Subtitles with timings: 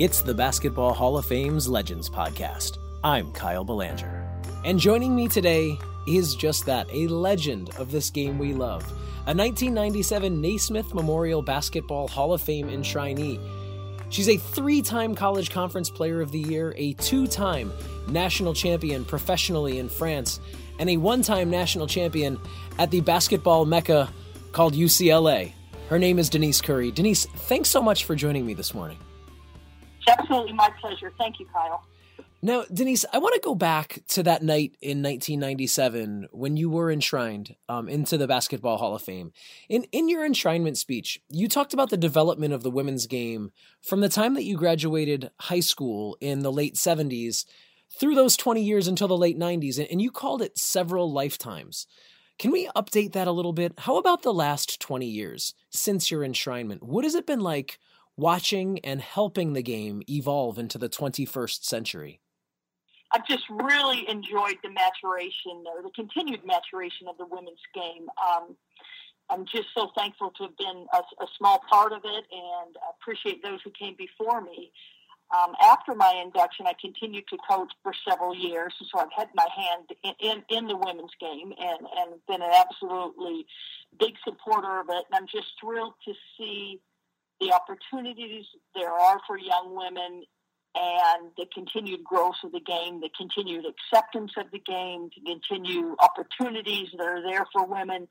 [0.00, 2.78] It's the Basketball Hall of Fame's Legends Podcast.
[3.04, 4.28] I'm Kyle Belanger.
[4.64, 5.78] And joining me today
[6.08, 8.82] is just that a legend of this game we love,
[9.28, 13.38] a 1997 Naismith Memorial Basketball Hall of Fame enshrinee.
[14.08, 17.72] She's a three time College Conference Player of the Year, a two time
[18.08, 20.40] national champion professionally in France,
[20.80, 22.40] and a one time national champion
[22.80, 24.12] at the basketball mecca
[24.50, 25.52] called UCLA.
[25.88, 26.90] Her name is Denise Curry.
[26.90, 28.98] Denise, thanks so much for joining me this morning.
[30.06, 31.12] Absolutely my pleasure.
[31.18, 31.84] Thank you, Kyle.
[32.44, 36.90] Now, Denise, I want to go back to that night in 1997 when you were
[36.90, 39.32] enshrined um, into the Basketball Hall of Fame.
[39.70, 44.00] In in your enshrinement speech, you talked about the development of the women's game from
[44.00, 47.46] the time that you graduated high school in the late 70s
[47.98, 51.86] through those 20 years until the late 90s, and you called it several lifetimes.
[52.38, 53.72] Can we update that a little bit?
[53.78, 56.82] How about the last 20 years since your enshrinement?
[56.82, 57.78] What has it been like
[58.16, 62.20] watching and helping the game evolve into the 21st century?
[63.12, 68.08] I've just really enjoyed the maturation or the continued maturation of the women's game.
[68.18, 68.56] Um,
[69.30, 73.42] I'm just so thankful to have been a, a, small part of it and appreciate
[73.42, 74.70] those who came before me.
[75.34, 79.46] Um, after my induction, I continued to coach for several years, so I've had my
[79.56, 83.46] hand in, in, in, the women's game and, and been an absolutely
[83.98, 85.04] big supporter of it.
[85.10, 86.80] And I'm just thrilled to see
[87.40, 90.22] the opportunities there are for young women
[90.76, 95.94] and the continued growth of the game, the continued acceptance of the game, to continue
[96.00, 98.08] opportunities that are there for women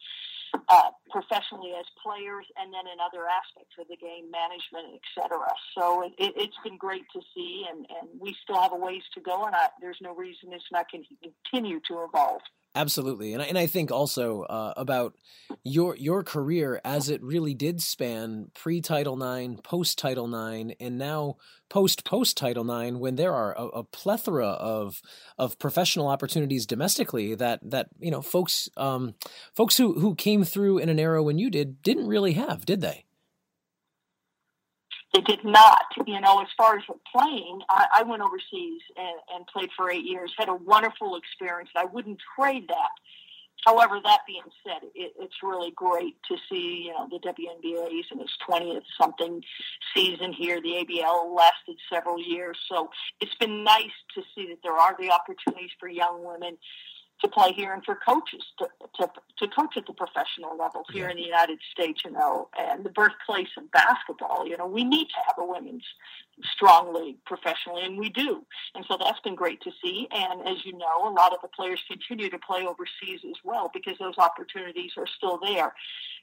[0.69, 5.37] uh, professionally as players, and then in other aspects of the game, management, etc.
[5.77, 9.21] So it, has been great to see, and, and we still have a ways to
[9.21, 12.41] go, and I, there's no reason it's not going to continue to evolve.
[12.75, 15.13] Absolutely, and I, and I think also uh, about
[15.63, 20.97] your your career as it really did span pre Title IX, post Title IX, and
[20.97, 21.37] now
[21.69, 22.97] post post Title IX.
[22.97, 25.03] When there are a, a, plethora of
[25.37, 29.13] of professional opportunities domestically that that you know folks um,
[29.55, 32.81] folks who who came through in an era when you did didn't really have, did
[32.81, 33.05] they?
[35.13, 35.85] They did not.
[36.07, 36.83] You know, as far as
[37.15, 40.33] playing, I, I went overseas and, and played for eight years.
[40.37, 41.69] Had a wonderful experience.
[41.75, 42.89] I wouldn't trade that.
[43.65, 48.19] However, that being said, it, it's really great to see you know the WNBA's in
[48.19, 49.41] its twentieth something
[49.95, 50.59] season here.
[50.61, 52.89] The ABL lasted several years, so
[53.21, 56.57] it's been nice to see that there are the opportunities for young women
[57.23, 58.67] to play here and for coaches to,
[58.99, 61.11] to, to coach at the professional level here yeah.
[61.11, 65.05] in the United States, you know, and the birthplace of basketball, you know, we need
[65.05, 65.85] to have a women's
[66.43, 68.45] strong league professionally, and we do.
[68.75, 70.07] And so that's been great to see.
[70.11, 73.71] And as you know, a lot of the players continue to play overseas as well
[73.73, 75.73] because those opportunities are still there.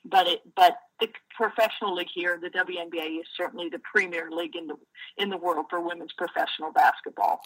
[0.05, 4.67] But it, but the professional league here, the WNBA, is certainly the premier league in
[4.67, 4.77] the
[5.17, 7.43] in the world for women's professional basketball.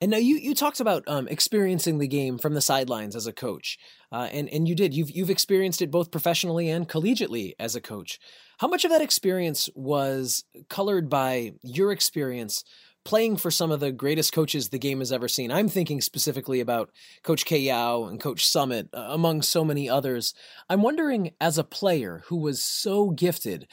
[0.00, 3.32] And now you, you talked about um, experiencing the game from the sidelines as a
[3.32, 3.78] coach,
[4.12, 4.94] uh, and and you did.
[4.94, 8.20] You've you've experienced it both professionally and collegiately as a coach.
[8.58, 12.64] How much of that experience was colored by your experience
[13.04, 15.50] playing for some of the greatest coaches the game has ever seen?
[15.50, 16.90] I'm thinking specifically about
[17.24, 20.32] Coach Kay Yow and Coach Summitt, uh, among so many others.
[20.68, 23.66] I'm wondering, as a player who was so gifted,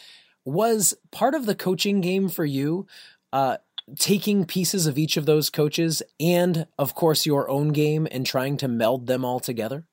[0.44, 2.88] was part of the coaching game for you
[3.34, 3.58] uh,
[3.98, 8.58] taking pieces of each of those coaches and, of course, your own game and trying
[8.58, 9.86] to meld them all together?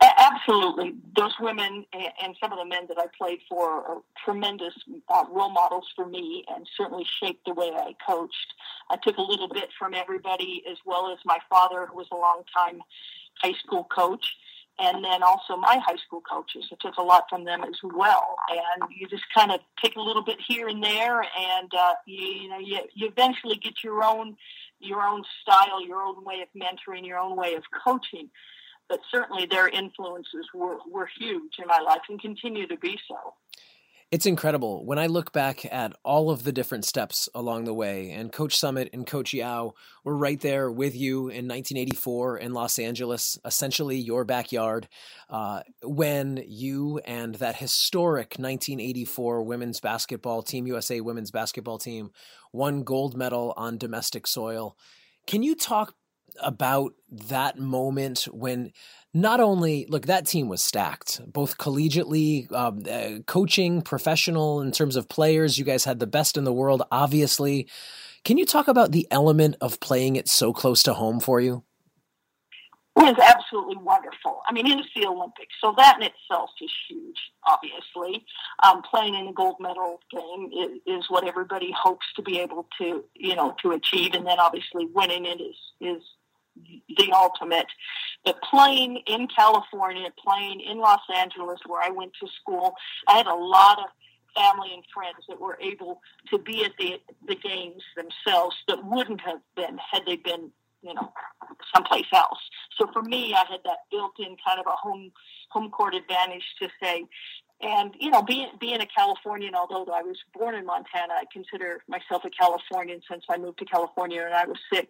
[0.00, 0.94] Absolutely.
[1.16, 4.74] Those women and some of the men that I played for are tremendous
[5.08, 8.54] uh, role models for me and certainly shaped the way I coached.
[8.88, 12.16] I took a little bit from everybody, as well as my father, who was a
[12.16, 12.80] long time
[13.42, 14.36] high school coach
[14.80, 16.64] and then also my high school coaches.
[16.72, 18.36] I took a lot from them as well.
[18.50, 22.26] And you just kind of take a little bit here and there, and uh, you,
[22.26, 24.36] you know, you, you eventually get your own
[24.82, 28.30] your own style, your own way of mentoring, your own way of coaching.
[28.88, 33.34] But certainly, their influences were were huge in my life and continue to be so.
[34.10, 38.10] It's incredible when I look back at all of the different steps along the way.
[38.10, 42.80] And Coach Summitt and Coach Yow were right there with you in 1984 in Los
[42.80, 44.88] Angeles, essentially your backyard,
[45.28, 52.10] uh, when you and that historic 1984 women's basketball team, USA women's basketball team,
[52.52, 54.76] won gold medal on domestic soil.
[55.28, 55.94] Can you talk
[56.42, 58.72] about that moment when
[59.12, 64.96] not only look that team was stacked both collegiately um, uh, coaching professional in terms
[64.96, 67.68] of players you guys had the best in the world obviously
[68.24, 71.64] can you talk about the element of playing it so close to home for you
[72.96, 74.42] it was absolutely wonderful.
[74.48, 77.16] I mean, it was the Olympics, so that in itself is huge.
[77.46, 78.26] Obviously,
[78.62, 82.66] um, playing in a gold medal game is, is what everybody hopes to be able
[82.78, 86.02] to, you know, to achieve, and then obviously winning it is is
[86.56, 87.66] the ultimate.
[88.24, 92.74] But playing in California, playing in Los Angeles, where I went to school,
[93.08, 93.86] I had a lot of
[94.34, 96.00] family and friends that were able
[96.30, 100.50] to be at the the games themselves that wouldn't have been had they been
[100.82, 101.12] you know
[101.74, 102.38] someplace else.
[102.78, 105.12] So for me, I had that built-in kind of a home
[105.50, 107.04] home court advantage to say,
[107.62, 111.82] and you know, being being a Californian, although I was born in Montana, I consider
[111.88, 114.88] myself a Californian since I moved to California when I was six.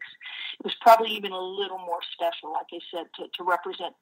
[0.60, 3.94] It was probably even a little more special, like I said, to, to represent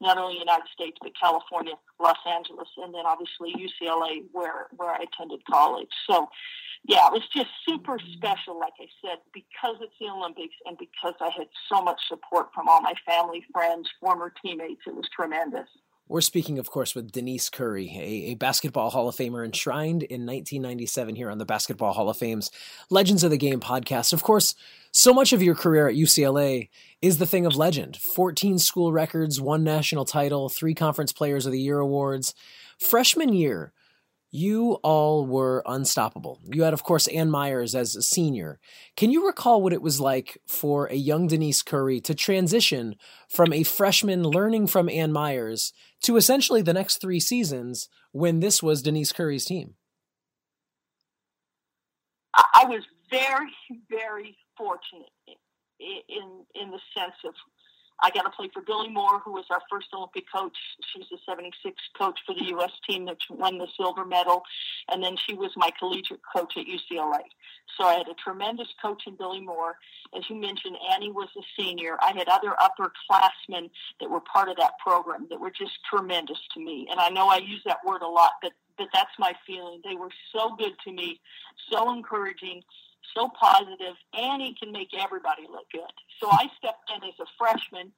[0.00, 4.90] not only the United States but California, Los Angeles, and then obviously UCLA, where where
[4.90, 5.90] I attended college.
[6.10, 6.28] So,
[6.84, 11.14] yeah, it was just super special, like I said, because it's the Olympics and because
[11.20, 14.82] I had so much support from all my family, friends, former teammates.
[14.86, 15.68] It was tremendous.
[16.08, 20.20] We're speaking, of course, with Denise Curry, a, a, basketball Hall of Famer enshrined in
[20.20, 22.48] 1997 here on the Basketball Hall of Fame's
[22.90, 24.12] Legends of the Game podcast.
[24.12, 24.54] Of course,
[24.92, 26.68] so much of your career at UCLA
[27.02, 31.50] is the thing of legend 14 school records, one national title, three Conference Players of
[31.50, 32.34] the Year awards.
[32.78, 33.72] Freshman year,
[34.36, 36.40] you all were unstoppable.
[36.52, 38.60] You had, of course, Ann Meyers as a senior.
[38.94, 42.96] Can you recall what it was like for a young Denise Curry to transition
[43.30, 45.72] from a freshman learning from Ann Meyers
[46.02, 49.74] to essentially the next three seasons when this was Denise Curry's team?
[52.34, 53.52] I was very,
[53.88, 55.08] very fortunate
[55.80, 57.32] in in the sense of
[58.02, 60.56] I got to play for Billie Moore, who was our first Olympic coach.
[60.92, 62.72] She's the 76 coach for the U.S.
[62.88, 64.42] team that won the silver medal.
[64.90, 67.22] And then she was my collegiate coach at UCLA.
[67.78, 69.76] So I had a tremendous coach in Billie Moore.
[70.16, 71.96] As you mentioned, Annie was a senior.
[72.00, 73.70] I had other upperclassmen
[74.00, 76.86] that were part of that program that were just tremendous to me.
[76.90, 79.80] And I know I use that word a lot, but, but that's my feeling.
[79.84, 81.20] They were so good to me,
[81.70, 82.62] so encouraging
[83.14, 83.94] so positive.
[84.18, 85.92] Annie can make everybody look good.
[86.20, 87.92] So I stepped in as a freshman,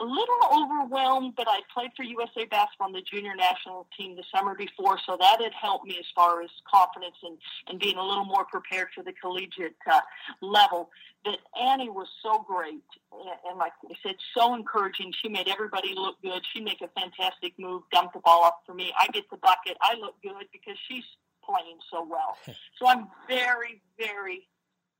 [0.00, 4.24] a little overwhelmed, but I played for USA Basketball on the junior national team the
[4.34, 7.38] summer before, so that had helped me as far as confidence and,
[7.68, 10.00] and being a little more prepared for the collegiate uh,
[10.40, 10.90] level.
[11.24, 12.82] But Annie was so great,
[13.12, 15.12] and, and like I said, so encouraging.
[15.22, 16.42] She made everybody look good.
[16.52, 18.92] She'd make a fantastic move, dump the ball up for me.
[18.98, 19.76] I get the bucket.
[19.80, 21.04] I look good because she's
[21.44, 22.36] playing so well.
[22.80, 24.48] So I'm very, very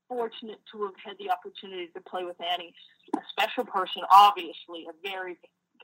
[0.07, 2.73] fortunate to have had the opportunity to play with Annie,
[3.15, 5.37] a special person, obviously, a very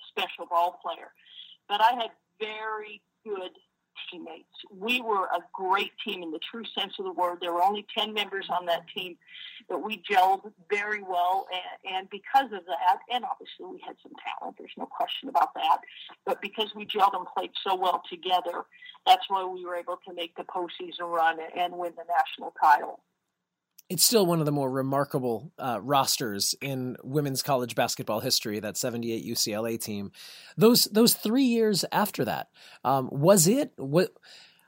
[0.10, 1.12] special ball player.
[1.68, 3.52] But I had very good
[4.10, 4.48] teammates.
[4.76, 7.38] We were a great team in the true sense of the word.
[7.42, 9.18] There were only 10 members on that team,
[9.70, 11.48] but we gelled very well.
[11.52, 15.54] And, and because of that, and obviously we had some talent, there's no question about
[15.56, 15.80] that,
[16.26, 18.64] but because we gelled and played so well together,
[19.06, 23.02] that's why we were able to make the postseason run and win the national title
[23.92, 28.58] it's still one of the more remarkable uh, rosters in women's college basketball history.
[28.62, 30.14] That '78 UCLA team.
[30.56, 32.48] Those those three years after that,
[32.86, 34.14] um, was it what?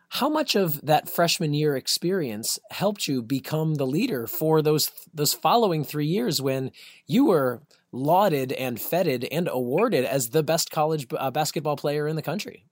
[0.10, 5.34] How much of that freshman year experience helped you become the leader for those those
[5.34, 6.72] following three years when
[7.08, 12.18] you were lauded and feted and awarded as the best college uh, basketball player in
[12.18, 12.66] the country?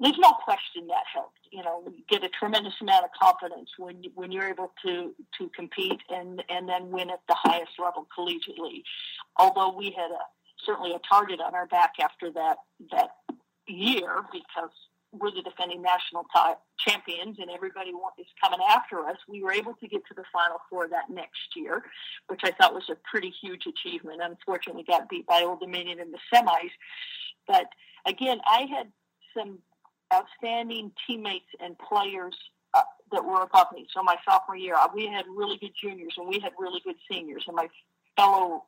[0.00, 4.02] There's no question that helped you know you get a tremendous amount of confidence when
[4.14, 8.82] when you're able to to compete and and then win at the highest level collegiately.
[9.36, 10.24] Although we had a
[10.64, 12.58] certainly a target on our back after that
[12.90, 13.10] that
[13.66, 14.70] year because
[15.12, 16.24] we're the defending national
[16.78, 19.16] champions and everybody is coming after us.
[19.28, 21.82] We were able to get to the Final Four that next year,
[22.28, 24.20] which I thought was a pretty huge achievement.
[24.22, 26.70] Unfortunately, got beat by Old Dominion in the semis.
[27.48, 27.66] But
[28.06, 28.92] again, I had
[29.36, 29.58] some
[30.12, 32.34] outstanding teammates and players
[32.74, 33.86] uh, that were above me.
[33.94, 36.96] So my sophomore year, uh, we had really good juniors and we had really good
[37.10, 37.68] seniors, and my
[38.16, 38.64] fellow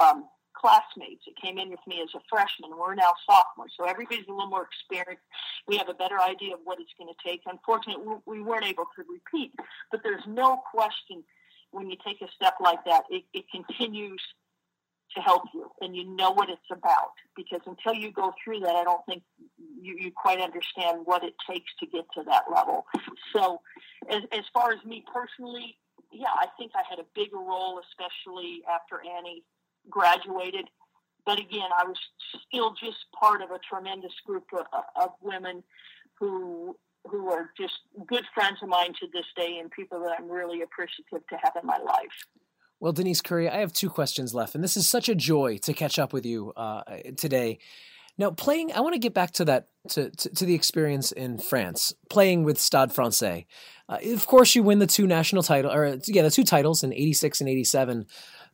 [0.00, 2.70] um, classmates that came in with me as a freshman.
[2.76, 5.24] We're now sophomores, so everybody's a little more experienced.
[5.68, 7.42] We have a better idea of what it's going to take.
[7.46, 9.52] Unfortunately, we weren't able to repeat,
[9.90, 11.24] but there's no question
[11.72, 14.22] when you take a step like that, it, it continues
[15.14, 18.74] to help you and you know what it's about because until you go through that
[18.74, 19.22] i don't think
[19.80, 22.86] you, you quite understand what it takes to get to that level.
[23.32, 23.60] So
[24.10, 25.76] as, as far as me personally
[26.12, 29.42] yeah i think i had a bigger role especially after annie
[29.88, 30.66] graduated.
[31.24, 31.98] But again i was
[32.48, 34.66] still just part of a tremendous group of,
[35.00, 35.62] of women
[36.18, 36.76] who
[37.08, 37.74] who are just
[38.06, 41.52] good friends of mine to this day and people that i'm really appreciative to have
[41.60, 42.26] in my life
[42.78, 45.72] Well, Denise Curry, I have two questions left, and this is such a joy to
[45.72, 46.82] catch up with you uh,
[47.16, 47.58] today.
[48.18, 51.38] Now, playing, I want to get back to that, to, to, to, the experience in
[51.38, 53.46] France, playing with Stade Francais.
[53.88, 56.92] Uh, of course, you win the two national title, or yeah, the two titles in
[56.92, 58.06] 86 and 87.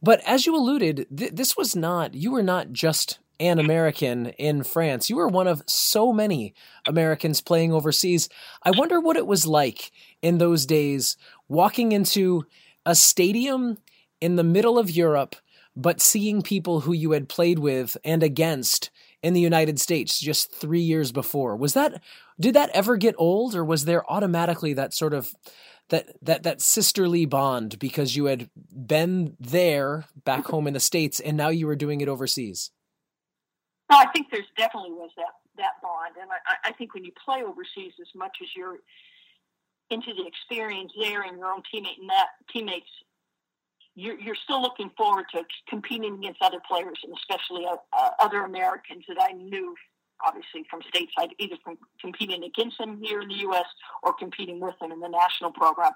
[0.02, 4.62] But as you alluded, th- this was not, you were not just an American in
[4.62, 5.10] France.
[5.10, 6.54] You were one of so many
[6.86, 8.28] Americans playing overseas.
[8.62, 9.90] I wonder what it was like
[10.22, 11.16] in those days
[11.48, 12.46] walking into
[12.84, 13.78] a stadium
[14.22, 15.34] in the middle of Europe,
[15.74, 20.54] but seeing people who you had played with and against in the United States just
[20.54, 21.56] three years before.
[21.56, 22.00] Was that
[22.38, 25.34] did that ever get old, or was there automatically that sort of
[25.88, 31.18] that that that sisterly bond because you had been there back home in the states
[31.18, 32.70] and now you were doing it overseas?
[33.90, 37.42] I think there's definitely was that that bond, and I, I think when you play
[37.42, 38.78] overseas as much as you're
[39.90, 42.88] into the experience there and your own teammate and that teammates
[43.94, 48.44] you're, you're still looking forward to competing against other players and especially uh, uh, other
[48.44, 49.74] Americans that I knew
[50.24, 53.66] obviously from stateside, either from competing against them here in the U.S.
[54.02, 55.92] or competing with them in the national program.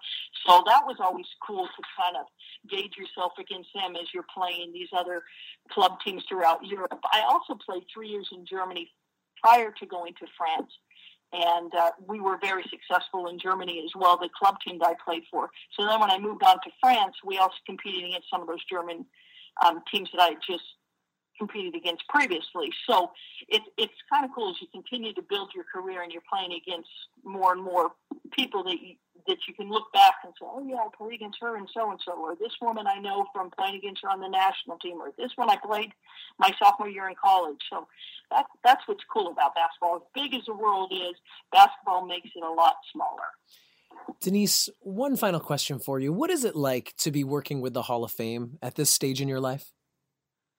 [0.47, 2.27] So that was always cool to kind of
[2.69, 5.23] gauge yourself against them as you're playing these other
[5.71, 6.99] club teams throughout Europe.
[7.13, 8.91] I also played three years in Germany
[9.43, 10.73] prior to going to France
[11.33, 14.95] and uh, we were very successful in Germany as well, the club team that I
[15.05, 15.51] played for.
[15.79, 18.65] So then when I moved on to France, we also competed against some of those
[18.71, 19.05] German
[19.65, 20.65] um, teams that I just
[21.39, 22.71] competed against previously.
[22.89, 23.11] So
[23.49, 26.53] it, it's kind of cool as you continue to build your career and you're playing
[26.53, 26.89] against
[27.25, 27.91] more and more
[28.31, 28.95] people that you,
[29.27, 31.91] that you can look back and say, oh yeah, I played against her and so
[31.91, 35.01] and so, or this woman I know from playing against her on the national team,
[35.01, 35.93] or this one I played
[36.39, 37.61] my sophomore year in college.
[37.71, 37.87] So
[38.31, 39.97] that that's what's cool about basketball.
[39.97, 41.15] As big as the world is,
[41.53, 43.31] basketball makes it a lot smaller.
[44.21, 46.13] Denise, one final question for you.
[46.13, 49.21] What is it like to be working with the Hall of Fame at this stage
[49.21, 49.73] in your life?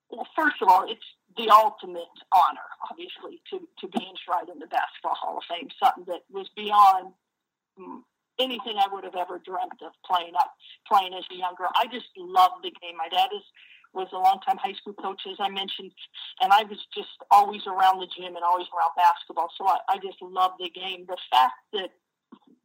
[0.09, 1.01] Well, first of all, it's
[1.37, 6.05] the ultimate honor, obviously, to, to be enshrined in the Basketball Hall of Fame, something
[6.07, 7.13] that was beyond
[8.39, 10.53] anything I would have ever dreamt of playing up,
[10.87, 11.65] playing as a younger.
[11.75, 12.97] I just love the game.
[12.97, 13.43] My dad is
[13.93, 15.91] was a longtime high school coach, as I mentioned,
[16.41, 19.49] and I was just always around the gym and always around basketball.
[19.57, 21.05] So I, I just love the game.
[21.07, 21.91] The fact that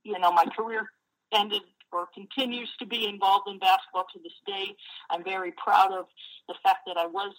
[0.05, 0.91] you know my career
[1.33, 4.75] ended or continues to be involved in basketball to this day,
[5.11, 6.07] I'm very proud of
[6.49, 7.35] the fact that I was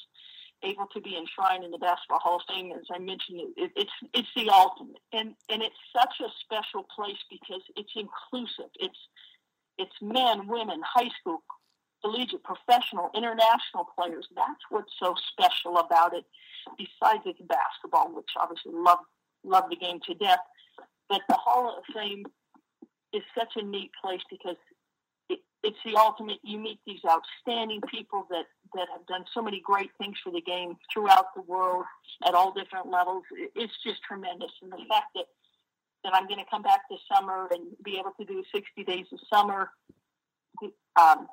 [0.63, 2.71] able to be enshrined in the Basketball Hall of Fame.
[2.71, 7.19] As I mentioned, it, it's it's the ultimate, and and it's such a special place
[7.29, 8.71] because it's inclusive.
[8.79, 8.97] It's
[9.77, 11.43] it's men, women, high school,
[12.03, 14.27] collegiate, professional, international players.
[14.35, 16.25] That's what's so special about it.
[16.77, 18.99] Besides it's basketball, which obviously love
[19.43, 20.39] love the game to death,
[21.09, 22.25] but the Hall of Fame
[23.13, 24.55] is such a neat place because
[25.63, 26.39] it's the ultimate.
[26.43, 30.41] You meet these outstanding people that that have done so many great things for the
[30.41, 31.85] game throughout the world
[32.27, 33.23] at all different levels.
[33.55, 35.25] It's just tremendous, and the fact that
[36.03, 39.05] that I'm going to come back this summer and be able to do 60 days
[39.11, 39.69] of summer
[40.99, 41.27] um,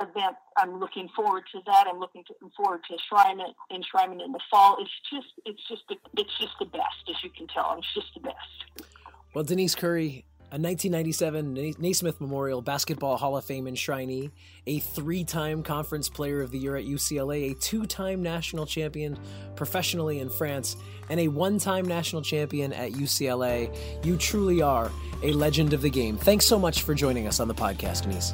[0.00, 0.36] event.
[0.56, 1.86] I'm looking forward to that.
[1.88, 4.76] I'm looking to, forward to enshrinement, enshrinement in the fall.
[4.80, 5.82] It's just, it's just,
[6.16, 7.74] it's just the best, as you can tell.
[7.78, 8.88] It's just the best.
[9.32, 10.24] Well, Denise Curry,
[10.54, 14.30] a 1997 Naismith Memorial Basketball Hall of Fame enshrinee,
[14.68, 19.18] a three time Conference Player of the Year at UCLA, a two time national champion
[19.56, 20.76] professionally in France,
[21.10, 23.76] and a one time national champion at UCLA.
[24.06, 24.92] You truly are
[25.24, 26.16] a legend of the game.
[26.16, 28.32] Thanks so much for joining us on the podcast, Denise.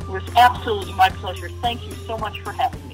[0.00, 1.50] It was absolutely my pleasure.
[1.60, 2.89] Thank you so much for having me.